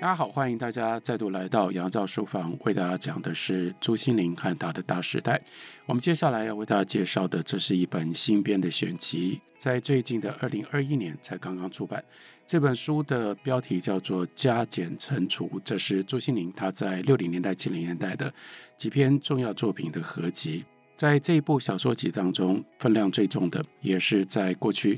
[0.00, 5.42] 大家好，欢迎大家再度来到杨照书房，为大家讲的是朱心凌和他的大时代。
[5.86, 12.02] 我们接下来要为大家介绍的，这是一本新编的选集，在最近的二零二一年才刚刚出版。
[12.46, 18.32] 这本书的标题叫做《加减乘除》，这是朱心凌他在六零年代、七零年代的
[18.76, 20.64] 几篇重要作品的合集。
[20.94, 24.96] 在这一部小说集当中，分量最重的，也是在过去。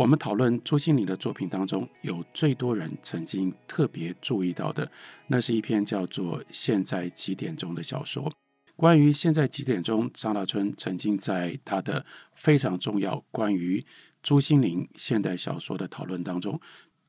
[0.00, 4.90] 我们讨论朱西甯的作品当中，有最多人曾经特别注意到的，
[5.26, 8.32] 那是一篇叫做《现在几点钟》的小说。
[8.76, 13.84] 关于《现在几点钟》，张大春曾经在他的非常重要关于
[14.22, 16.58] 朱心凌现代小说的讨论当中，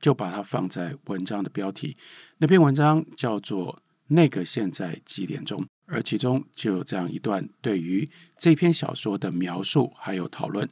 [0.01, 1.95] 就把它放在文章的标题。
[2.39, 3.73] 那篇文章叫做
[4.07, 10.69] 《那个现在几点钟》，而其中就有这样一段对于这篇小说的描述还有讨论。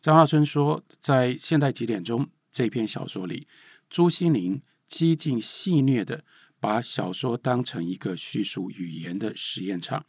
[0.00, 3.48] 张大春说，在《现代几点钟》这篇小说里，
[3.90, 6.24] 朱西甯几近戏谑地
[6.60, 10.06] 把小说当成一个叙述语言的实验场，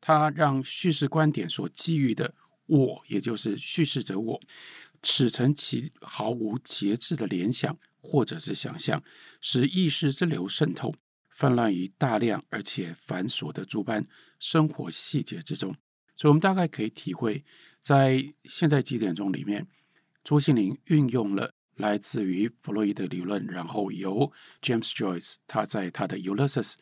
[0.00, 2.32] 他让叙事观点所寄予的
[2.66, 4.40] 我，也就是叙事者我，
[5.02, 9.02] 驰骋其毫无节制的联想或者是想象，
[9.40, 10.94] 使意识之流渗透，
[11.30, 14.06] 泛滥于大量而且繁琐的诸般
[14.38, 15.74] 生活细节之中。
[16.16, 17.44] 所以，我们大概可以体会。
[17.84, 19.66] 在现在几点钟里面，
[20.24, 24.32] 朱西甯运用了来自于弗洛伊德理论，然后由
[24.62, 26.72] James Joyce 他在他的《Ulysses》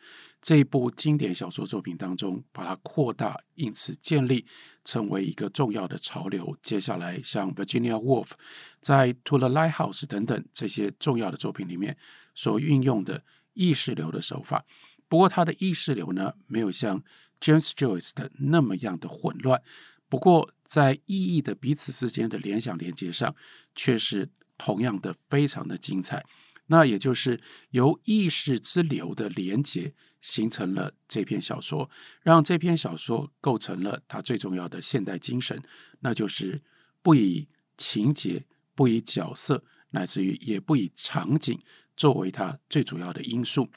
[0.41, 4.45] 这一部经典小说作品当中把它扩大，因此建立
[4.85, 6.57] 成为一个重要的潮流。
[6.63, 8.29] 接下来，像 Virginia Woolf
[8.79, 11.97] 在《To the Lighthouse》等等这些重要的作品里面
[12.33, 14.63] 所运用的意识流的手法，
[15.09, 17.03] 不过他的意识流呢，没有像
[17.41, 19.61] James Joyce 的那么样的混乱。
[20.07, 23.35] 不过，在意义的彼此之间的联想连接上，
[23.75, 26.25] 却是同样的非常的精彩。
[26.65, 31.87] 那也就是由意识之流的连接形成了这篇小说，
[32.23, 35.61] 让这篇小说构成了它最重要的现代精神，
[35.99, 36.63] 那就是
[37.03, 37.47] 不以
[37.77, 41.61] 情节、不以角色，乃至于也不以场景
[41.95, 43.69] 作为它最主要的因素。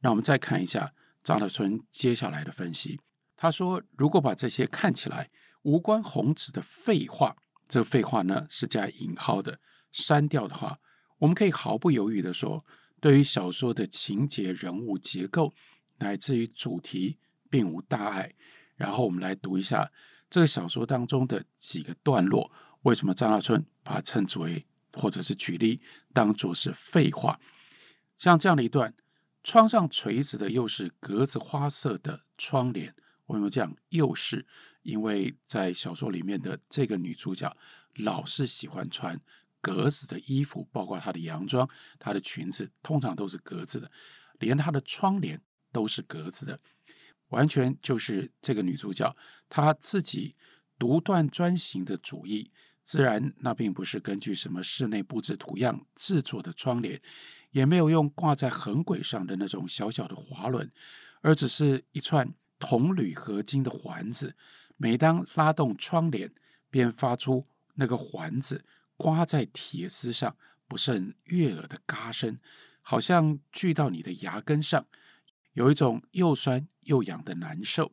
[0.00, 2.98] 那我们再看一下张德春接下来的分析，
[3.36, 5.28] 他说：“如果把这些看起来。”
[5.68, 7.36] 无关宏旨的废话，
[7.68, 9.58] 这个废话呢是加引号的，
[9.92, 10.78] 删掉的话，
[11.18, 12.64] 我们可以毫不犹豫地说，
[13.02, 15.54] 对于小说的情节、人物结构
[15.98, 17.18] 乃至于主题，
[17.50, 18.32] 并无大碍。
[18.76, 19.92] 然后我们来读一下
[20.30, 22.50] 这个小说当中的几个段落，
[22.84, 24.64] 为什么张大春把它称之为，
[24.94, 25.82] 或者是举例
[26.14, 27.38] 当作是废话？
[28.16, 28.94] 像这样的一段，
[29.44, 32.94] 窗上垂着的又是格子花色的窗帘，
[33.26, 33.76] 为什么这样？
[33.90, 34.46] 又是。
[34.88, 37.54] 因为在小说里面的这个女主角
[37.96, 39.20] 老是喜欢穿
[39.60, 41.68] 格子的衣服，包括她的洋装、
[41.98, 43.90] 她的裙子，通常都是格子的，
[44.38, 45.38] 连她的窗帘
[45.70, 46.58] 都是格子的，
[47.28, 49.14] 完全就是这个女主角
[49.50, 50.34] 她自己
[50.78, 52.50] 独断专行的主意。
[52.82, 56.98] 自然，那并不是根据什么室内布置图样制作的窗帘，
[57.50, 60.72] 也没有用挂在横轨上的那种小小的滑轮，
[61.20, 64.34] 而只是一串铜铝合金的环子。
[64.80, 66.32] 每当拉动窗帘，
[66.70, 68.64] 便发出那个环子
[68.96, 70.36] 刮在铁丝上
[70.68, 72.38] 不甚悦耳的嘎声，
[72.80, 74.86] 好像锯到你的牙根上，
[75.54, 77.90] 有一种又酸又痒的难受。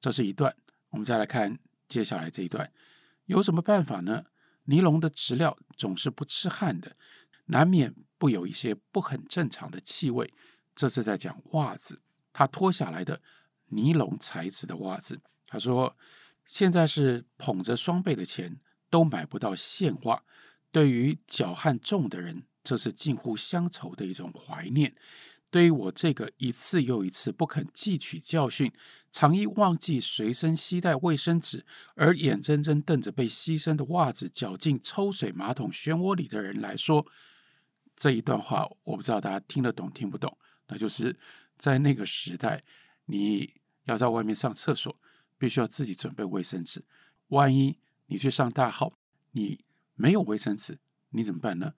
[0.00, 0.56] 这是一段，
[0.88, 2.72] 我们再来看接下来这一段，
[3.26, 4.24] 有什么办法呢？
[4.64, 6.96] 尼龙的质料总是不吃汗的，
[7.46, 10.32] 难免不有一些不很正常的气味。
[10.74, 12.00] 这是在讲袜子，
[12.32, 13.20] 他脱下来的
[13.66, 15.20] 尼龙材质的袜子。
[15.46, 15.94] 他说。
[16.44, 18.60] 现在是捧着双倍的钱
[18.90, 20.22] 都买不到线袜，
[20.70, 24.94] 对于脚汗重的人，这是近乎乡愁的一种怀念。
[25.50, 28.72] 对于我这个一次又一次不肯汲取教训，
[29.10, 31.62] 常因忘记随身携带卫生纸
[31.94, 37.06] 而眼睁睁瞪着被牺牲的袜子搅进抽水马桶漩涡里的人来说，
[37.94, 40.36] 这一段话我不知道大家听得懂听不懂。
[40.68, 41.14] 那就是
[41.58, 42.62] 在那个时代，
[43.04, 43.52] 你
[43.84, 44.98] 要在外面上厕所。
[45.42, 46.84] 必须要自己准备卫生纸，
[47.30, 48.96] 万一你去上大号，
[49.32, 49.64] 你
[49.96, 50.78] 没有卫生纸，
[51.10, 51.74] 你怎么办呢？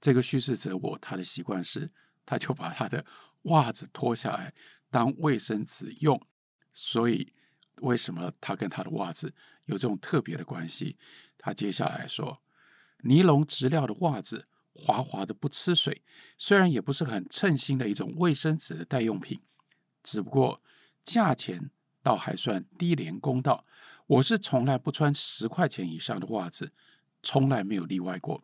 [0.00, 1.90] 这个叙事者我他的习惯是，
[2.24, 3.04] 他就把他的
[3.42, 4.54] 袜子脱下来
[4.88, 6.24] 当卫生纸用。
[6.72, 7.32] 所以
[7.80, 9.34] 为什么他跟他的袜子
[9.66, 10.96] 有这种特别的关系？
[11.36, 12.40] 他接下来说，
[13.00, 16.04] 尼龙质料的袜子滑滑的不吃水，
[16.36, 19.40] 虽然也不是很称心的一种卫生纸的代用品，
[20.04, 20.62] 只不过
[21.02, 21.72] 价钱。
[22.08, 23.66] 倒还算低廉公道。
[24.06, 26.72] 我是从来不穿十块钱以上的袜子，
[27.22, 28.42] 从来没有例外过。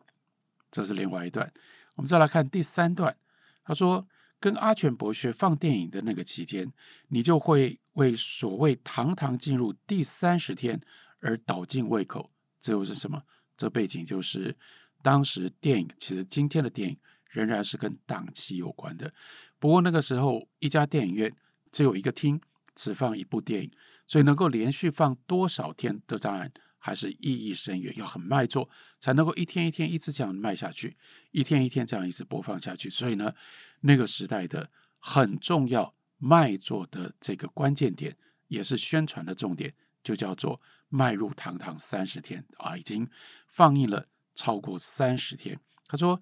[0.69, 1.51] 这是另外一段。
[1.95, 3.17] 我们再来看第三段。
[3.63, 4.07] 他说
[4.39, 6.71] ：“跟阿全博学放电影的那个期间，
[7.07, 10.79] 你就会为所谓堂堂进入第三十天
[11.21, 12.29] 而倒尽胃口。
[12.61, 13.23] 这又是什么？
[13.57, 14.55] 这背景就是
[15.01, 16.95] 当时电影，其实今天的电影
[17.31, 19.11] 仍然是跟档期有关的。
[19.57, 21.35] 不过那个时候，一家电影院
[21.71, 22.39] 只有一个厅，
[22.75, 23.71] 只放一部电影，
[24.05, 28.69] 所以能够连续放多少天的当然还是意义深远，要很卖座
[28.99, 30.95] 才能够一天一天一直这样卖下去，
[31.31, 32.89] 一天一天这样一直播放下去。
[32.89, 33.33] 所以呢，
[33.81, 34.69] 那个时代的
[34.99, 38.15] 很重要卖座的这个关键点，
[38.47, 39.73] 也是宣传的重点，
[40.03, 43.09] 就叫做迈入堂堂三十天啊，已经
[43.47, 45.59] 放映了超过三十天。
[45.87, 46.21] 他说，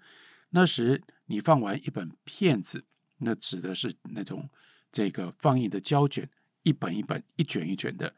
[0.52, 2.86] 那时你放完一本片子，
[3.18, 4.50] 那指的是那种
[4.92, 6.30] 这个放映的胶卷，
[6.64, 8.16] 一本一本、一卷一卷的。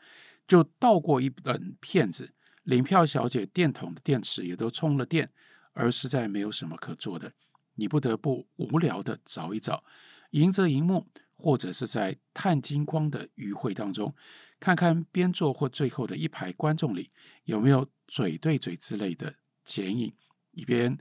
[0.48, 2.32] 就倒过一本片子，
[2.64, 5.32] 领票小姐电筒的电池也都充了电，
[5.74, 7.34] 而实在没有什么可做的，
[7.74, 9.84] 你不得不无聊的找一找，
[10.32, 14.14] 迎着荧幕，或者是在探金光的余晖当中，
[14.60, 17.10] 看看边座或最后的一排观众里
[17.46, 20.14] 有没有嘴对嘴之类的剪影，
[20.52, 20.96] 一边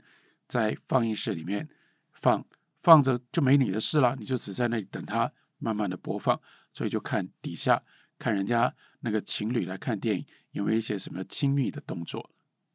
[0.47, 1.69] 在放映室里面
[2.13, 2.43] 放
[2.81, 6.41] 放着就没你的事了，你就只在那里等它慢慢的播放，
[6.75, 7.81] 所以就看底下
[8.19, 8.75] 看人家。
[9.01, 12.31] 那个情侣来看电影有没有一些什么亲密的动作？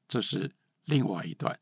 [0.06, 0.48] 这是
[0.84, 1.58] 另外一段。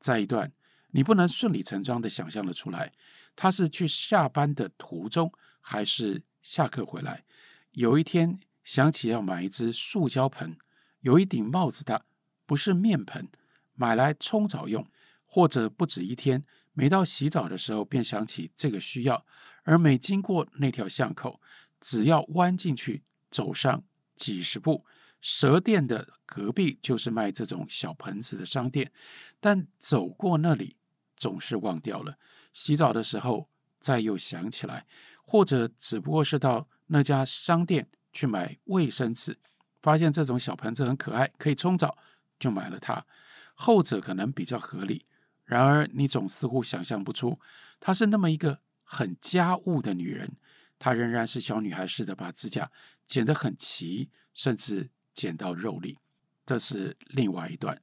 [0.00, 0.52] 再一段，
[0.90, 2.92] 你不能顺理成章的想象的出来，
[3.36, 7.24] 他是去下班的途中，还是下课回来？
[7.70, 10.58] 有一天想起要买一只塑胶盆，
[11.02, 12.04] 有一顶帽子的，
[12.44, 13.28] 不是面盆，
[13.74, 14.84] 买来冲澡用，
[15.24, 19.24] 或者不止一天，每到洗澡的时候便想起这个需要，
[19.62, 21.40] 而每经过那条巷口，
[21.80, 23.84] 只要弯进去走上。
[24.16, 24.84] 几十步，
[25.20, 28.90] 蛇店的隔壁就是卖这种小盆子的商店，
[29.38, 30.76] 但走过那里
[31.16, 32.18] 总是忘掉了。
[32.52, 33.48] 洗澡的时候
[33.78, 34.86] 再又想起来，
[35.22, 39.38] 或者只不过是到那家商店去买卫生纸，
[39.80, 41.96] 发现这种小盆子很可爱，可以冲澡，
[42.40, 43.06] 就买了它。
[43.54, 45.06] 后者可能比较合理，
[45.44, 47.38] 然而你总似乎想象不出，
[47.78, 50.32] 她是那么一个很家务的女人。
[50.78, 52.70] 她仍然是小女孩似的，把指甲
[53.06, 55.98] 剪得很齐，甚至剪到肉里。
[56.46, 57.82] 这是另外一段。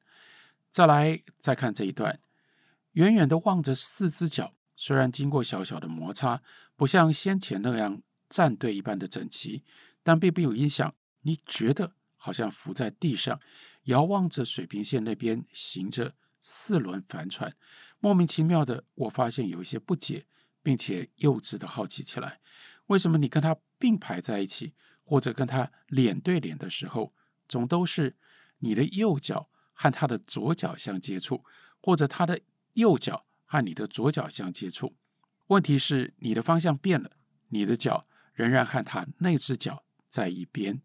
[0.71, 2.19] 再来再看这一段，
[2.93, 6.41] 远远的望着四只脚，虽然经过小小的摩擦，
[6.75, 9.63] 不像先前那样站队一般的整齐，
[10.03, 10.93] 但并没有影响。
[11.21, 13.39] 你觉得好像浮在地上，
[13.83, 17.55] 遥望着水平线那边行着四轮帆船。
[17.99, 20.25] 莫名其妙的，我发现有一些不解，
[20.61, 22.39] 并且幼稚的好奇起来。
[22.87, 24.73] 为什么你跟他并排在一起，
[25.03, 27.13] 或者跟他脸对脸的时候，
[27.47, 28.15] 总都是
[28.59, 31.43] 你的右脚和他的左脚相接触，
[31.81, 32.39] 或者他的
[32.73, 34.95] 右脚和你的左脚相接触？
[35.47, 37.11] 问题是你的方向变了，
[37.49, 40.81] 你的脚仍然和他那只脚在一边。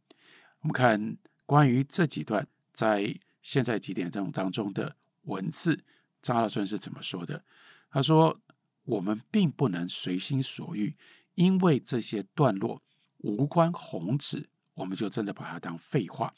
[0.61, 1.17] 我们看
[1.47, 5.85] 关于这几段在现在几点钟当中的文字，
[6.20, 7.44] 张大春是怎么说的？
[7.91, 8.41] 他说
[8.85, 10.97] ：“我们并不能随心所欲。”
[11.35, 12.82] 因为这些段落
[13.19, 16.35] 无关宏旨，我们就真的把它当废话，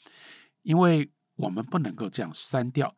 [0.61, 2.95] 因为我们不能够这样删掉。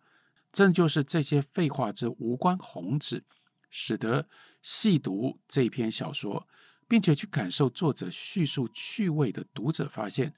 [0.52, 3.24] 正就是这些废话之无关宏旨，
[3.70, 4.30] 使得
[4.62, 6.48] 细读这篇小说，
[6.88, 10.34] 并且去感受作者叙述趣味的读者发现，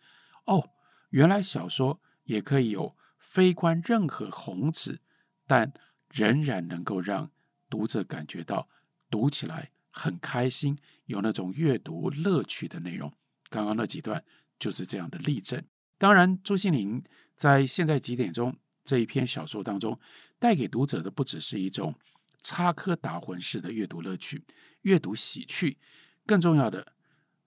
[0.46, 0.72] 哦，
[1.10, 5.02] 原来小说也可以有非关任何宏旨，
[5.46, 5.72] 但
[6.10, 7.32] 仍然能够让
[7.70, 8.68] 读者感觉到
[9.10, 10.78] 读起来很开心。
[11.06, 13.12] 有那种阅读乐趣的内容，
[13.50, 14.24] 刚刚那几段
[14.60, 15.64] 就是这样的例证。
[15.98, 17.02] 当然，朱西甯
[17.36, 19.98] 在现在几点钟这一篇小说当中，
[20.38, 21.96] 带给读者的不只是一种
[22.42, 24.44] 插科打诨式的阅读乐趣、
[24.82, 25.78] 阅读喜趣，
[26.26, 26.94] 更重要的，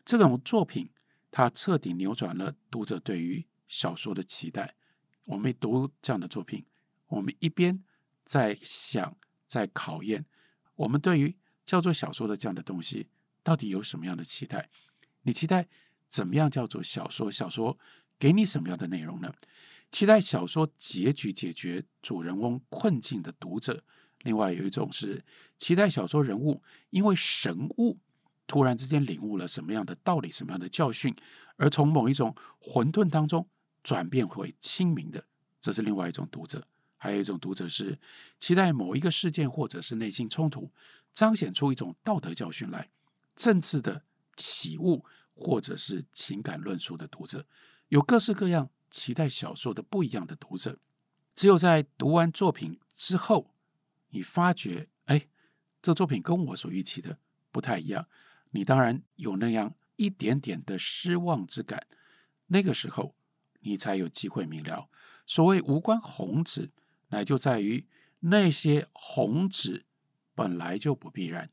[0.06, 0.90] 这种作品
[1.30, 4.74] 它彻底扭转了读者对于小说的期待。
[5.24, 6.64] 我们读这样的作品，
[7.08, 7.84] 我们一边
[8.24, 9.16] 在想，
[9.46, 10.24] 在考验
[10.76, 11.36] 我们对于
[11.70, 13.06] 叫做小说的这样的东西。
[13.44, 14.68] 到底有什么样的期待？
[15.22, 15.68] 你期待
[16.08, 17.30] 怎么样叫做小说？
[17.30, 17.78] 小说
[18.18, 19.32] 给你什么样的内容呢？
[19.88, 23.84] 期待小说结局解决主人翁困境的读者。
[24.22, 25.24] 另外有一种是
[25.58, 26.60] 期待小说人物
[26.90, 27.96] 因为神悟，
[28.48, 31.14] 突然之间领悟了什么样的道理、什么样的教训，
[31.54, 33.48] 而从某一种混沌当中
[33.84, 35.24] 转变回清明的。
[35.60, 36.66] 这是另外一种读者。
[37.02, 37.98] 还有一种读者是
[38.38, 40.70] 期待某一个事件或者是内心冲突，
[41.20, 42.88] 彰显出一种道德教训来。
[43.36, 44.04] 政治的
[44.36, 47.46] 起悟，或者是情感论述的读者，
[47.88, 50.78] 有各式各样期待小说的不一样的读者。
[51.34, 53.52] 只有在读完作品之后，
[54.08, 55.28] 你发觉，哎，
[55.82, 57.18] 这作品跟我所预期的
[57.52, 58.08] 不太一样。
[58.52, 61.86] 你当然有那样一点点的失望之感，
[62.46, 63.14] 那个时候
[63.60, 64.88] 你才有机会明了，
[65.26, 66.70] 所谓无关宏旨，
[67.08, 67.86] 乃就在于
[68.20, 69.84] 那些宏旨
[70.40, 71.50] 本来就不必然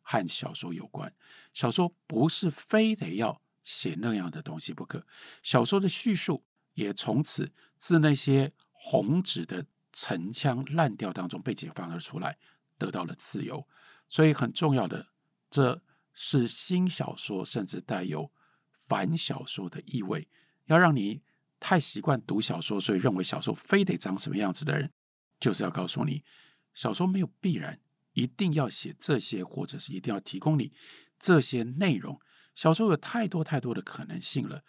[0.00, 1.12] 和小说有关。
[1.52, 5.06] 小说不是非得要写那样的东西不可，
[5.42, 6.42] 小说的叙述
[6.72, 12.38] 也从此自那些红纸的陈腔滥调当中被解放了出来，
[12.78, 13.68] 得到了自由。
[14.08, 15.08] 所以很重要的，
[15.50, 15.82] 这
[16.14, 18.32] 是新小说，甚至带有
[18.72, 20.26] 反小说的意味，
[20.64, 21.20] 要让你
[21.58, 24.90] 太习惯读小说，所以认为小说非得长什么样子的人，
[25.38, 26.24] 就是要告诉你，
[26.72, 27.78] 小说没有必然
[28.20, 30.72] 一定要写这些，或者是一定要提供你
[31.18, 32.20] 这些内容。
[32.54, 34.62] 小说有太多太多的可能性了。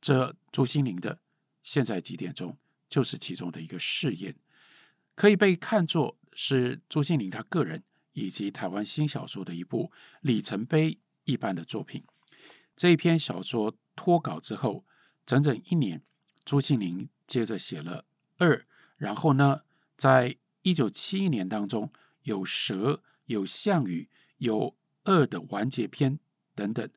[0.00, 1.20] 这朱心凌的
[1.62, 2.58] 现在几点钟，
[2.88, 4.36] 就是其中的一个试验，
[5.14, 7.82] 可以被看作是朱心凌他个人
[8.12, 12.04] 以及台湾新小说的一部里程碑一般的作品。
[12.76, 14.84] 这一篇小说脱稿之后，
[15.24, 16.02] 整整一年，
[16.44, 18.04] 朱心凌接着写了
[18.38, 19.62] 二，然后呢，
[19.96, 21.92] 在一九七一年当中，
[22.22, 26.18] 有蛇，有项羽，有二的完结篇
[26.54, 26.88] 等等。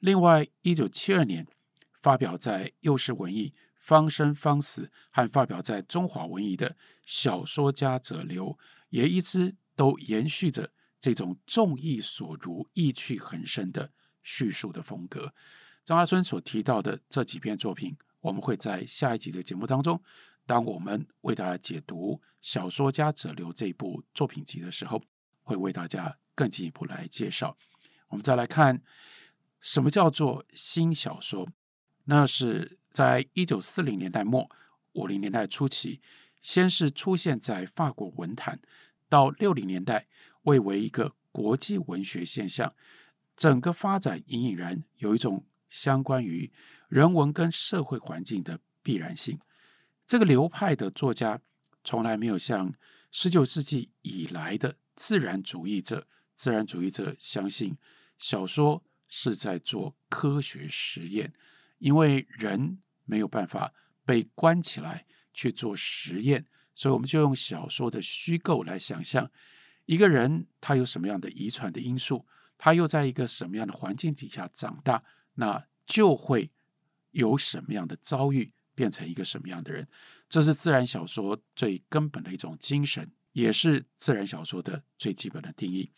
[0.00, 1.46] 另外，一九七二年
[1.92, 3.50] 发表在《幼狮文艺》。
[3.82, 8.56] 方生方死，和发表在中华文艺的小说家者流，
[8.90, 10.70] 也一直都延续着
[11.00, 13.90] 这种众意所如、意趣横生的
[14.22, 15.34] 叙述的风格。
[15.84, 20.00] 张阿春所提到的这几篇作品，我们会在下一集的节目当中，
[20.46, 25.02] 当我们为大家解读《小说家者流》这部作品集的时候，
[25.42, 27.56] 会为大家更进一步来介绍。
[28.08, 28.82] 我们再来看
[29.60, 31.48] 什么叫做新小说，
[32.04, 32.78] 那是。
[32.92, 34.50] 在一九四零年代末、
[34.92, 36.02] 五零年代初期，
[36.42, 38.60] 先是出现在法国文坛，
[39.08, 40.06] 到六零年代，
[40.42, 42.74] 蔚为一个国际文学现象。
[43.34, 46.52] 整个发展隐隐然有一种相关于
[46.88, 49.40] 人文跟社会环境的必然性。
[50.12, 51.40] 这个流派的作家
[51.82, 52.74] 从来没有像
[53.10, 57.78] 十九世纪以来的自然主义者，自然主义者相信
[58.18, 61.32] 小说是在做科学实验。
[61.78, 63.72] 因为人没有办法
[64.04, 69.30] 被关起来去做实验，所以我们就用小说的虚构来想象
[69.86, 72.26] 一个人他有什么样的遗传的因素，
[72.58, 75.02] 他又在一个什么样的环境底下长大，
[75.36, 76.50] 那就会
[77.12, 79.86] 有什么样的遭遇，变成一个什么样的人。
[80.28, 85.90] 这是自然小说最根本的一种精神，也是自然小说的最基本的定义，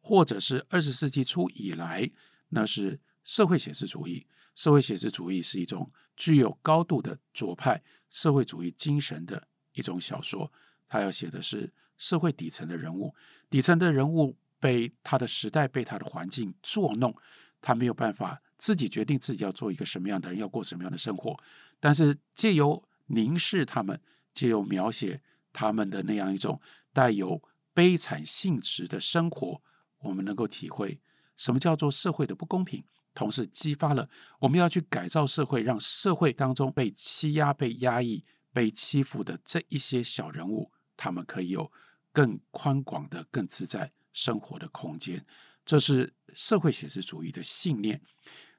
[0.00, 2.10] 或者是二十世纪初以来，
[2.48, 4.26] 那是社会写实主义。
[4.54, 10.50] 社会写实主义是一种具有高度的左派社会主义精神的一种小说，
[10.88, 13.14] 他要写的是社会底层的人物，
[13.50, 17.14] 底层的人物被他的时代、被他的环境作弄，
[17.60, 21.38] 他没有办法自己决定自己要做一个什么样的人，要过什么样的生活。
[21.80, 24.00] 但是借由凝视他们，
[24.32, 25.20] 借由描写
[25.52, 26.60] 他们的那样一种
[26.92, 27.42] 带有
[27.72, 29.60] 悲惨性质的生活，
[29.98, 31.00] 我们能够体会
[31.36, 32.84] 什么叫做社会的不公平。
[33.14, 34.06] 同时激发了
[34.38, 41.72] 我们要去改造社会，让社会当中被欺压、被压抑、被欺负的这一些小人物，他们可以有
[42.12, 45.24] 更宽广的、更自在生活的空间。
[45.64, 48.00] 这是社会写实主义的信念。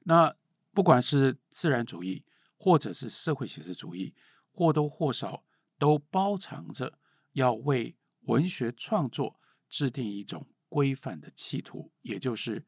[0.06, 0.36] 那
[0.74, 2.24] 不管是自然主义，
[2.58, 4.14] 或者是社会写实主义，
[4.52, 5.46] 或多或少
[5.80, 7.00] 都包藏着
[7.34, 12.66] 要为文学创作制定一种规范的企图，也就是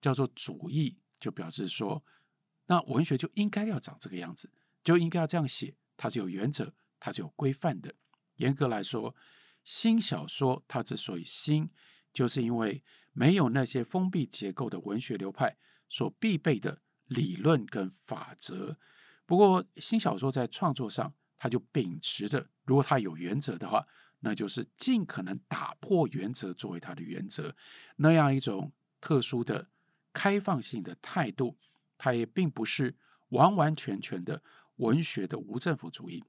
[0.00, 0.98] 叫做主义。
[1.20, 2.02] 就表示说，
[2.64, 4.50] 那文学就应该要长这个样子，
[4.82, 7.94] 就应该要这样写，它是有原则，它是有规范的。
[8.36, 9.14] 严格来说，
[9.62, 11.68] 新小说它之所以新，
[12.10, 12.82] 就是因为
[13.12, 15.58] 没有那些封闭结构的文学流派
[15.90, 18.78] 所必备的理论跟法则。
[19.30, 23.86] 不过，新小说在创作上，它就秉持着，如果它有原则的话，
[24.18, 27.54] 那就是尽可能打破原则作为它的原则，
[27.94, 29.68] 那样一种特殊的。
[30.12, 31.56] 开放性的态度，
[31.96, 32.96] 它也并不是
[33.28, 34.42] 完完全全的
[34.78, 36.24] 文学的无政府主义，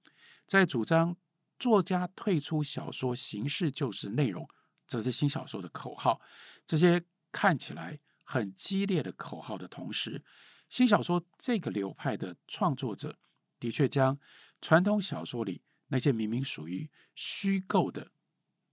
[0.46, 1.17] 在主张
[1.58, 4.48] 作家退出小说形式就是内容，
[4.86, 6.22] 这是新小说的口号。
[6.63, 10.24] 这些看起来很激烈的口号的同时，
[10.72, 13.20] 新小说这个流派的创作者
[13.60, 14.20] 的确将
[14.60, 18.12] 传统小说里那些明明属于虚构的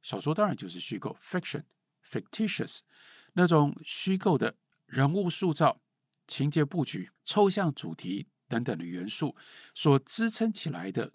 [0.00, 1.64] 小说，当然就是虚构 （fiction,
[2.02, 2.78] fictitious）
[3.34, 4.56] 那种虚构的。
[4.86, 5.82] 人物塑造、
[6.26, 9.36] 情节布局、抽象主题等等的元素
[9.74, 11.12] 所支撑起来的，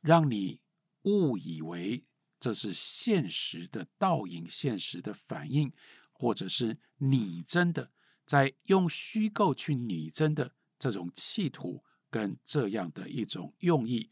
[0.00, 0.60] 让你
[1.02, 2.04] 误以为
[2.38, 5.72] 这是现实的倒影、现实的反应，
[6.12, 7.90] 或者是拟真的，
[8.30, 14.08] 在用虚构去拟真的这种企图跟这样的一种用意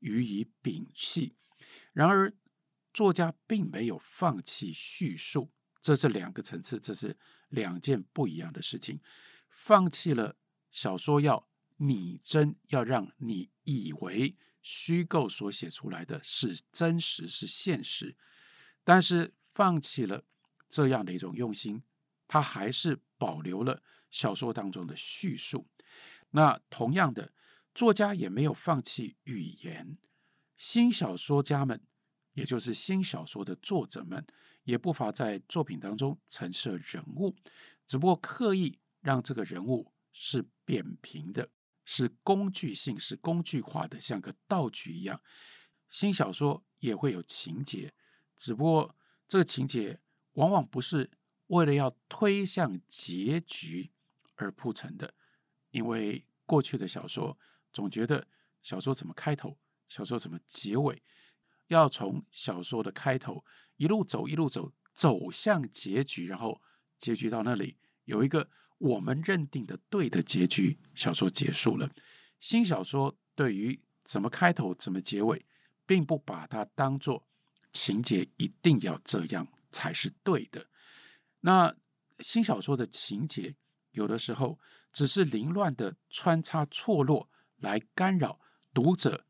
[0.00, 1.36] 予以摒弃。
[1.92, 2.34] 然而，
[2.92, 7.16] 作家并没有放弃叙述，这是两个层次，这是
[7.50, 9.00] 两件不一样的事情。
[9.48, 10.34] 放弃了
[10.68, 18.16] 小说要拟真，要让你以为虚构所写出来的是真实，是现实，
[18.82, 20.24] 但是放弃了。
[20.68, 21.84] 这样的一种用心，
[22.26, 25.68] 他还是保留了小说当中的叙述。
[26.30, 27.32] 那同样的，
[27.72, 29.96] 作家也没有放弃语言。
[30.56, 31.80] 新小说家们，
[32.32, 34.26] 也就是新小说的作者们，
[34.64, 37.36] 也不乏在作品当中陈设人物，
[37.86, 41.48] 只不过刻意让这个人物是扁平的，
[41.84, 45.22] 是工具性，是工具化的，像个道具一样。
[45.88, 47.94] 新小说也会有情节，
[48.36, 48.96] 只不过
[49.28, 50.00] 这个情节。
[50.36, 51.10] 往往不是
[51.52, 53.92] 为了要推向结局
[54.36, 55.12] 而铺成的，
[55.70, 57.38] 因为过去的小说
[57.72, 58.26] 总觉得
[58.62, 61.02] 小说怎么开头，小说怎么结尾，
[61.68, 63.44] 要从小说的开头
[63.76, 66.62] 一路走一路走，走向结局，然后
[66.98, 71.90] 结局到那里有一个我们认定的对的结局，小说结束了。
[72.40, 75.44] 新小说对于怎么开头怎么结尾，
[75.84, 77.28] 并不把它当做
[77.72, 79.46] 情节一定要这样。
[79.74, 80.68] 才是对的。
[81.42, 81.74] 那
[82.18, 83.54] 新小说的情节
[83.92, 84.58] 有的时候
[84.92, 88.40] 只是凌乱的穿插错落，来干扰
[88.74, 89.26] 读者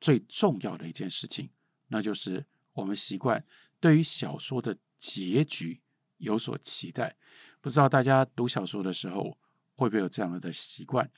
[0.00, 1.50] 最重要的一件事情，
[1.88, 3.44] 那就是我们习惯
[3.80, 5.80] 对于小说的结局
[6.18, 7.16] 有所期待。
[7.60, 9.36] 不知道大家读小说的时候
[9.74, 11.10] 会不会有这样的习惯？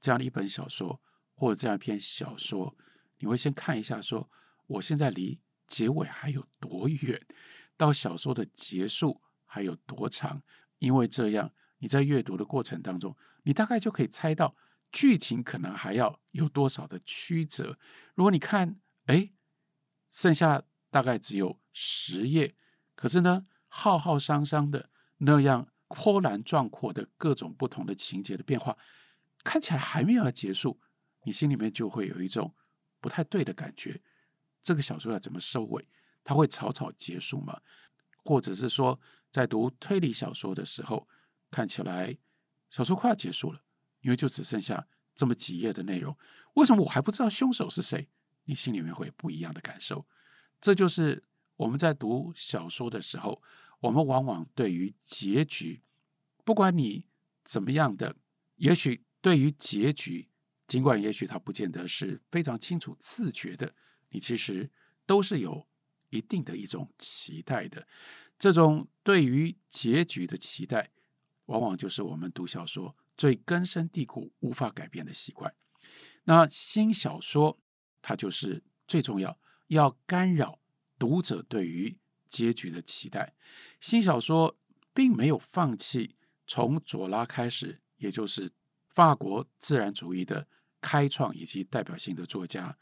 [0.00, 1.00] 这样的一本小说
[1.34, 2.74] 或者这样一篇小说，
[3.18, 4.30] 你会先看一下，说
[4.66, 7.20] 我现在离结尾还有多远？
[7.76, 9.20] 到小说的结束
[9.52, 10.40] 还有多长？
[10.78, 14.54] 因为这样，你在阅读的过程当中，你大概就可以猜到
[14.92, 17.76] 剧情可能还要有多少的曲折。
[18.14, 19.32] 如果你看，哎，
[20.08, 22.54] 剩下大概只有十页，
[22.94, 28.78] 可是呢，浩浩汤汤的那样波澜壮阔的各种不同的情节的变化，
[29.42, 30.80] 看起来还没有要结束，
[31.24, 32.54] 你心里面就会有一种
[33.00, 34.00] 不太对的感觉。
[34.62, 35.88] 这个小说要怎么收尾？
[36.22, 37.60] 它会草草结束吗？
[38.22, 41.08] 或者是说，在读推理小说的时候，
[41.50, 42.16] 看起来
[42.70, 43.62] 小说快要结束了，
[44.00, 46.16] 因为就只剩下这么几页的内容，
[46.54, 48.08] 为什么我还不知道凶手是谁？
[48.44, 50.06] 你心里面会有不一样的感受。
[50.60, 51.22] 这就是
[51.56, 53.42] 我们在读小说的时候，
[53.80, 55.82] 我们往往对于结局，
[56.44, 57.06] 不管你
[57.44, 58.16] 怎么样的，
[58.56, 60.28] 也许对于结局，
[60.66, 63.74] 尽管也许它不见得是非常清楚自觉的，
[64.10, 64.70] 你其实
[65.06, 65.66] 都是有。
[66.12, 67.86] 一定的一种期待的，
[68.36, 70.92] 这种对于结局的期待，
[71.46, 75.52] 往往就是我们读小说最根深蒂固、无法改变的习惯。
[76.22, 77.58] 那新小说
[78.00, 80.60] 它就是最重要，要干扰
[80.96, 83.34] 读者对于结局的期待。
[83.80, 84.56] 新小说
[84.94, 86.14] 并没有放弃
[86.46, 88.52] 从左拉开始，也就是
[88.90, 90.46] 法国自然主义的
[90.80, 92.78] 开创以及代表性的作家。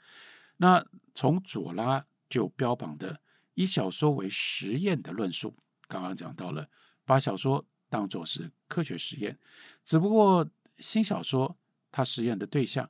[0.59, 2.05] 那从左拉。
[2.31, 3.23] 就标榜的
[3.55, 5.57] 以小说为实验的论述，
[5.89, 6.69] 刚刚讲到了，
[7.05, 9.39] 把小说当作是科学实验，
[9.85, 10.49] 只不过
[10.79, 11.59] 新小说
[11.91, 12.89] 它实验的对象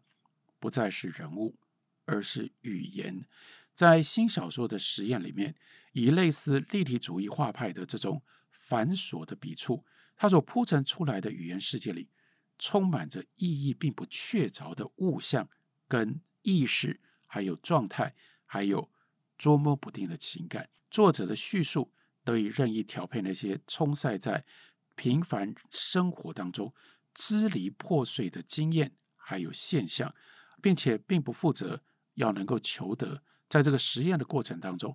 [0.59, 1.57] 不再是人物，
[2.05, 3.25] 而是语言。
[3.73, 5.55] 在新小说的实验里面，
[5.93, 9.85] 以类似立体主义画派的这种繁琐的笔触，
[10.17, 12.09] 它所铺陈出来的语言世界里，
[12.59, 15.49] 充满着意义并不确凿的物象
[15.87, 18.91] 跟意识，还有状态，还有。
[19.39, 21.93] 捉摸不定的情感，作者的叙述
[22.29, 24.45] 得以任意调配那些充塞在
[24.97, 26.75] 平凡生活当中
[27.15, 30.15] 支离破碎的经验还有现象，
[30.61, 31.83] 并且并不负责
[32.15, 34.95] 要能够求得在这个实验的过程当中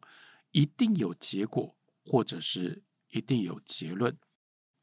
[0.51, 4.15] 一定有结果，或者是一定有结论。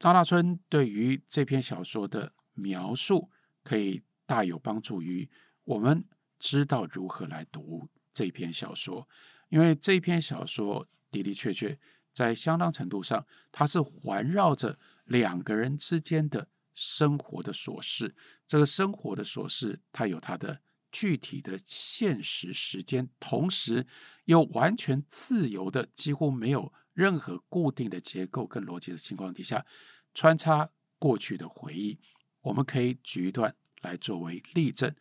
[0.01, 3.31] 张大春对于这篇小说的描述，
[3.63, 5.31] 可以大有帮助于
[5.63, 6.05] 我们
[6.41, 9.09] 知道如何来读这篇小说。
[9.51, 11.79] 因为这篇小说的的确确
[12.13, 18.15] 在相当程度上，它是环绕着两个人之间的生活的琐事。
[18.47, 23.87] 这个生活的琐事，它有它的具体的现实时间，同时
[24.25, 29.65] 又完全自由的，几乎没有任何固定的结构跟逻辑的情况底下，
[30.13, 31.99] 穿插过去的回忆。
[32.43, 34.95] 我们可以举一段来作为例证，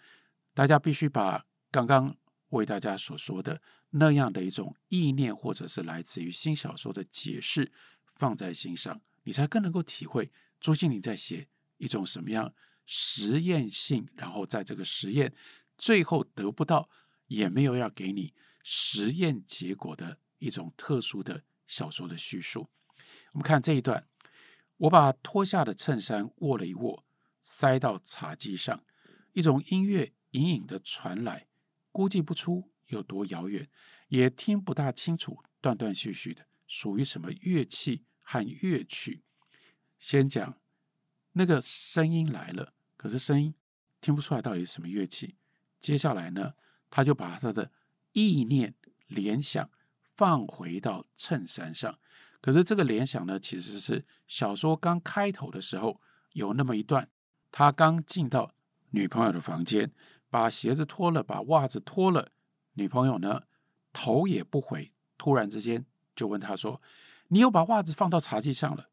[0.54, 2.15] 大家必须把刚刚
[2.50, 3.62] 为大家所说的。
[3.91, 7.71] 那样的一种意念，或者是来自于新小说的解释，
[8.06, 11.47] 放在心上，你才更能够体会朱西甯在写
[11.78, 12.54] 一种什么样
[12.86, 15.34] 实验性，然后在这个实验
[15.78, 16.89] 最后得不到，
[17.28, 22.69] 也没有要给你实验结果的一种特殊的小说的叙述。
[23.32, 24.08] 我们看这一段，
[24.78, 27.06] 我把脱下的衬衫握了一握，
[27.41, 28.84] 塞到茶几上，
[29.34, 31.47] 一种音乐隐隐的传来，
[31.91, 33.67] 估计不出有多遥远，
[34.10, 39.23] 也听不大清楚，断断续续的，属于什么乐器和乐曲。
[39.97, 40.60] 先讲
[41.32, 43.54] 那个声音来了，可是声音
[43.99, 45.36] 听不出来到底是什么乐器。
[45.80, 46.54] 接下来呢，
[46.89, 47.71] 他就把他的
[48.12, 48.75] 意念
[49.08, 49.69] 联想
[50.02, 51.99] 放回到衬衫上。
[52.41, 56.02] 可是这个联想呢，其实是小说刚开头的时候
[56.34, 57.10] 有那么一段，
[57.52, 58.54] 他刚进到
[58.91, 59.91] 女朋友的房间，
[60.30, 62.32] 把鞋子脱了，把袜子脱了，
[62.80, 63.44] 女朋友呢
[63.92, 66.82] 头也不回，突然之间就问他说
[67.28, 68.89] ：“你又把袜子放到茶几上了？”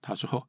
[0.00, 0.48] 他说：“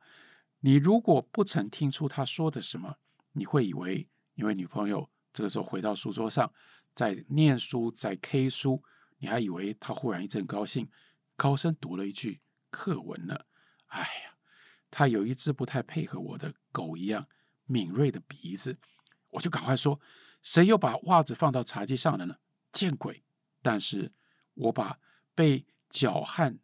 [0.62, 2.96] 你如果不曾听出他说的什么，
[3.34, 6.54] 你会以为因为女朋友这个时候回到书桌上，
[6.96, 8.82] 在念书，在 K 书，
[9.18, 10.89] 你还以为他忽然一阵高兴。”
[11.36, 13.46] 高声读了一句课文呢，
[13.88, 14.38] 哎呀，
[14.92, 17.28] 他有一只不太配合我的狗一样
[17.65, 18.78] 敏锐的鼻子，
[19.30, 20.02] 我就赶快说，
[20.42, 22.36] 谁又把袜子放到茶几上了呢？
[22.71, 23.23] 见鬼！
[23.62, 24.12] 但是
[24.53, 24.99] 我把
[25.36, 26.60] 被脚汗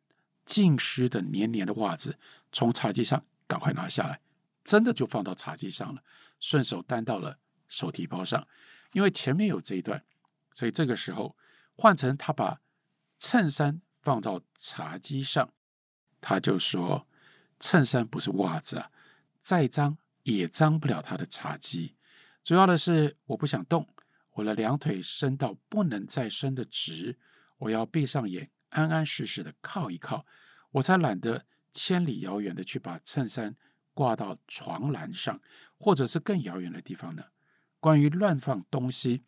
[0.45, 2.17] 浸湿的黏黏的袜子
[2.51, 4.21] 从茶几上赶快拿下来，
[4.63, 6.03] 真的就放到茶几上了，
[6.39, 8.47] 顺手担到了手提包上。
[8.93, 10.03] 因为前面有这一段，
[10.51, 11.35] 所以这个时候
[11.75, 12.61] 换成他把
[13.19, 13.81] 衬衫。
[14.05, 15.51] 放到茶几上，
[16.21, 17.07] 他就说
[17.59, 18.91] ：“衬衫不是袜子啊，
[19.41, 21.95] 再脏也脏不了他的茶几。
[22.43, 23.89] 主要的是我不想动，
[24.35, 27.17] 我的两腿伸到不能再伸的直，
[27.57, 30.25] 我要闭上眼，安安实实的靠一靠，
[30.71, 33.55] 我才懒得千里遥远的去把衬衫
[33.93, 35.41] 挂到床栏上，
[35.77, 37.23] 或者是更遥远的地方呢。
[37.79, 39.23] 关于乱放东西，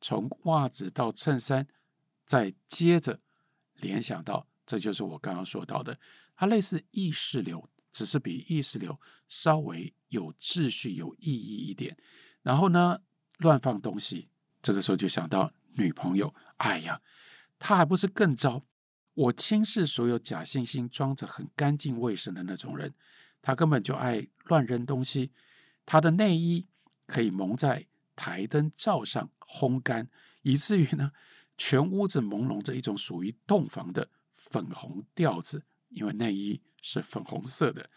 [0.00, 1.66] 从袜子到衬衫，
[2.26, 3.20] 再接着。”
[3.80, 5.98] 联想到，这就是我刚刚说到的，
[6.36, 11.96] 它类似意识流，只是比意识流稍微有秩序、有意义一点。
[12.42, 13.00] 然后呢，
[13.38, 14.28] 乱放东西，
[14.62, 16.34] 这个时候就想到女朋友。
[16.56, 17.00] 哎呀，
[17.58, 18.64] 她还不是更糟？
[19.14, 22.94] 我轻视所有假惺惺装着很干净卫生的那种人，
[23.42, 25.32] 她根本就爱乱扔东西。
[25.84, 26.66] 她的内衣
[27.06, 30.08] 可以蒙在台灯罩上烘干，
[30.42, 31.12] 以至于呢。
[31.62, 37.90] 全屋子朦胧着一种属于洞房的粉红调子，因为内衣是粉红色的。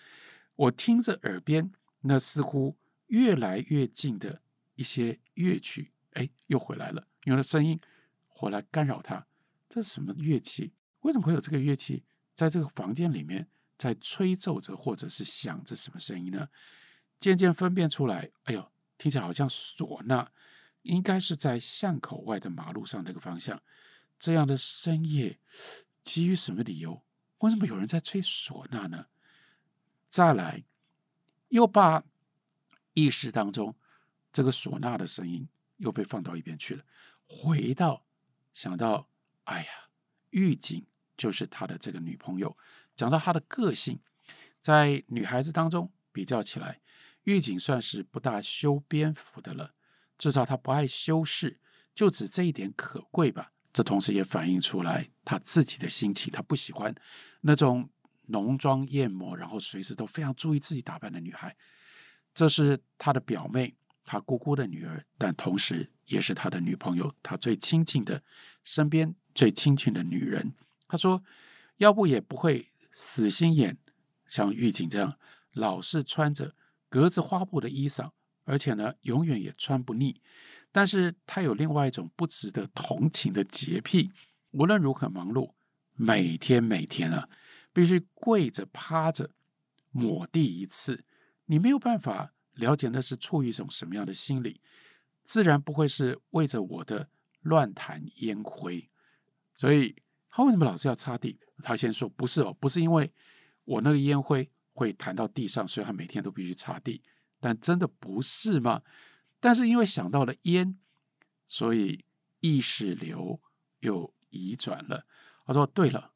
[0.57, 1.71] 我听着耳边
[2.01, 2.75] 那似乎
[3.07, 4.41] 越来越近的
[4.75, 7.79] 一些乐曲，哎，又回来了，用了声音
[8.27, 9.25] 回来干扰他。
[9.69, 10.73] 这是什么乐器？
[11.01, 12.03] 为什么会有这个乐器
[12.35, 13.47] 在这个房间里面
[13.77, 16.49] 在吹奏着，或者是响着什么声音呢？
[17.19, 20.31] 渐渐分辨出来，哎呦，听起来好像唢呐。
[20.83, 23.61] 应该是在巷口外的马路上那个方向。
[24.19, 25.39] 这样的深夜，
[26.03, 27.01] 基于什么理由？
[27.39, 29.07] 为什么有人在吹唢呐呢？
[30.09, 30.65] 再来，
[31.47, 32.03] 又把
[32.93, 33.75] 意识当中
[34.31, 35.47] 这个唢呐的声音
[35.83, 36.83] 又被放到一边去了。
[37.27, 38.05] 回到
[38.53, 39.07] 想到，
[39.43, 39.69] 哎呀，
[40.31, 42.57] 狱警就是他的这个女朋友。
[42.95, 43.99] 讲到他的个性，
[44.59, 46.79] 在女孩子当中比较起来，
[47.23, 49.73] 狱警算是不大修边幅的了。
[50.17, 51.59] 至少他不爱修饰，
[51.93, 53.51] 就指这一点可贵吧。
[53.73, 56.93] 这同时也反映出来他自己的心情，他不喜欢
[57.41, 57.89] 那种
[58.27, 61.55] 浓妆艳抹，然后随时都非常注意自己打扮的女孩。
[62.33, 68.21] 这是他的表妹，他姑姑的女儿，但同时也是他的女朋友，他最亲近的
[68.63, 70.53] 身边最亲近的女人。
[70.87, 71.23] 他说，
[71.77, 73.77] 要不也不会死心眼，
[74.25, 75.17] 像狱警这样，
[75.53, 76.55] 老是穿着
[76.89, 78.11] 格子花布的衣裳。
[78.45, 80.21] 而且呢，永远也穿不腻。
[80.69, 84.11] 但是他有另外一种不值得同情的洁癖，
[84.51, 85.53] 无论如何忙碌，
[85.95, 87.29] 每天每天啊，
[87.71, 89.29] 必须跪着趴着
[89.91, 91.05] 抹地一次。
[91.45, 94.61] 你没有办法了解那是出于一种什么样的心理，
[95.23, 97.09] 自然不会是为着我的
[97.41, 98.89] 乱弹烟灰。
[99.55, 99.95] 所以
[100.29, 101.39] 他为什么老是要擦地？
[101.61, 103.11] 他先说不是哦，不是因为
[103.63, 107.03] 我那个烟灰会弹到地上，所以他每天都必须擦地。
[107.39, 108.81] 但真的不是吗？
[109.39, 110.79] 但是因为想到了烟，
[111.45, 112.05] 所以
[112.39, 113.41] 意识流
[113.79, 115.05] 又移转了。
[115.45, 116.13] 他说：“对了，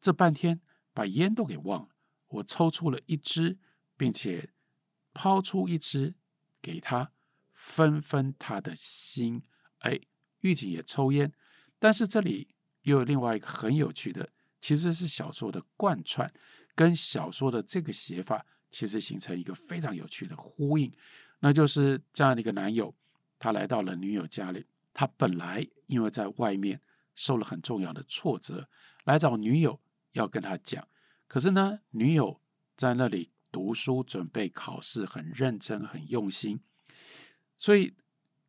[0.00, 0.60] 这半天
[0.94, 1.88] 把烟都给忘了。
[2.28, 3.58] 我抽出了一支，
[3.96, 4.50] 并且
[5.12, 6.14] 抛出一支
[6.62, 7.12] 给他，
[7.52, 9.42] 分分他的心。
[9.78, 9.98] 哎，
[10.40, 11.32] 狱警也抽烟，
[11.78, 12.48] 但是这里
[12.82, 14.28] 又有另外一个很有趣的，
[14.60, 16.32] 其实是小说的贯穿。
[16.74, 20.90] 跟小说的这个写法其实形成一个非常有趣的呼应，
[21.40, 22.94] 那就是这样的一个男友，
[23.38, 26.80] 他来到了女友家里，他本来因为在外面
[27.14, 28.68] 受了很重要的挫折，
[29.04, 29.78] 来找女友
[30.12, 30.86] 要跟他讲，
[31.26, 32.40] 可是呢，女友
[32.76, 36.60] 在那里读书准备考试，很认真，很用心，
[37.56, 37.94] 所以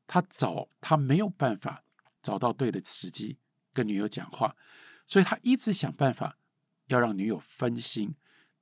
[0.08, 1.84] 他找他没有办法
[2.22, 3.38] 找到对的时机
[3.74, 4.56] 跟女友讲话，
[5.06, 6.38] 所以他一直想办法
[6.88, 8.16] 要让女友分心，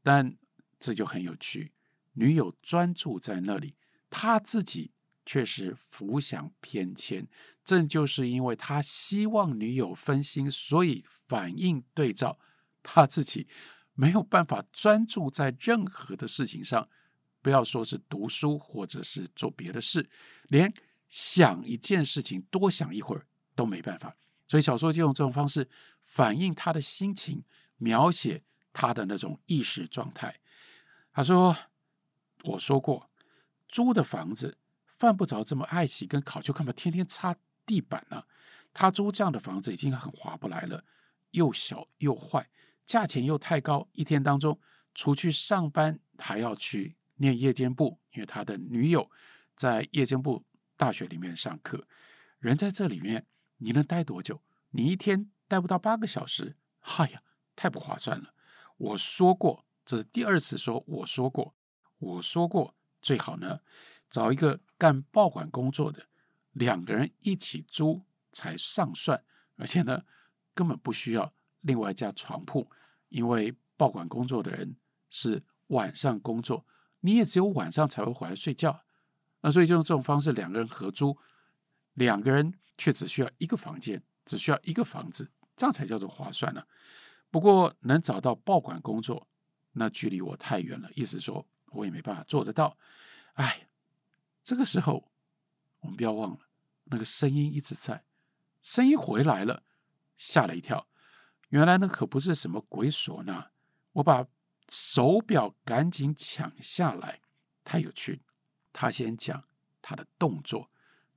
[0.04, 0.38] 但
[0.80, 1.74] 这就很有趣，
[2.14, 3.76] 女友专注在那里，
[4.10, 4.92] 他自己
[5.26, 7.28] 却是浮想翩跹，
[7.64, 12.40] 正就是因为他希望女友分心，所以反应对照。
[12.82, 13.46] 他自己
[14.00, 16.88] 没有办法专注在任何的事情上，
[17.42, 20.10] 不要说是读书或者是做别的事，
[20.44, 20.74] 连
[21.10, 24.16] 想一件事情多想一会儿都没办法。
[24.48, 25.68] 所以小说就用这种方式
[26.02, 27.44] 反映他的心情，
[27.76, 30.40] 描写他的那种意识状态。
[31.12, 31.54] 他说
[32.46, 33.10] ：“我说过，
[33.68, 37.36] 租的房子犯不着这么爱惜跟考究干嘛天天擦
[37.66, 38.24] 地板呢？
[38.74, 40.86] 他租这样的房子已经很划不来了，
[41.32, 42.50] 又小又坏。”
[42.90, 44.60] 价钱又太高，一天当中
[44.96, 49.12] 除去上班还要去念夜间部，因为他的女友
[49.56, 50.44] 在夜间部
[50.76, 51.88] 大学里面上课。
[52.40, 54.42] 人在这里面，你能待多久？
[54.72, 57.22] 你一天待不到八个小时，哎呀，
[57.56, 58.34] 太不划算了。
[58.78, 61.54] 我说过，这是第二次说，我说过，
[62.00, 62.74] 我说过，
[63.04, 63.60] 最好呢
[64.10, 66.08] 找一个干报馆工作的，
[66.54, 69.24] 两个人一起租才上算，
[69.58, 70.02] 而且呢
[70.56, 72.68] 根本不需要另外加床铺。
[73.10, 74.76] 因为报馆工作的人
[75.10, 76.66] 是晚上工作，
[77.02, 78.84] 你也只有晚上才会回来睡觉，
[79.42, 81.18] 那所以就用这种方式两个人合租，
[81.94, 86.64] 两个人却只需要一个房间，只需要一个房子，这样才叫做划算呢。
[87.32, 89.28] 不过能找到报馆工作，
[89.74, 92.78] 那距离我太远了，意思说我也没办法做得到。
[93.34, 93.70] 哎，
[94.44, 95.12] 这个时候
[95.80, 96.40] 我们不要忘了，
[96.86, 98.04] 那个声音一直在，
[98.62, 99.64] 声音回来了，
[100.18, 100.89] 吓了一跳。
[101.50, 103.48] 原来那可不是什么鬼唢呢！
[103.94, 104.26] 我把
[104.70, 107.22] 手表赶紧抢下来，
[107.64, 108.22] 太有趣。
[108.72, 109.44] 他先讲
[109.82, 110.70] 他的动作，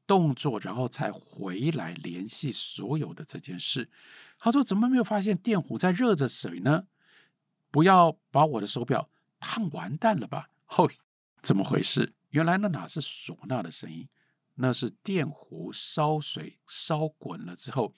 [0.06, 3.90] 动作，然后才回来联系所有的这件事。
[4.38, 6.86] 他说：“怎么没有发现电壶在热着水呢？
[7.70, 10.90] 不要把我的手表烫完蛋了吧？” 哦，
[11.42, 12.14] 怎么回事？
[12.30, 14.08] 原来那哪是唢呐的声音，
[14.54, 17.94] 那是电壶烧水烧滚了之后。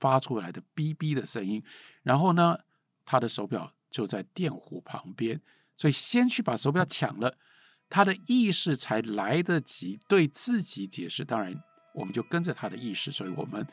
[0.00, 1.62] 发出来的哔哔的声音，
[2.02, 2.58] 然后呢，
[3.04, 5.40] 他的手表就在电弧旁边，
[5.76, 7.36] 所以先去把手表抢了，
[7.88, 11.24] 他的意识才来得及对自己解释。
[11.24, 11.54] 当然，
[11.94, 13.66] 我们就跟着他的意识，所以我们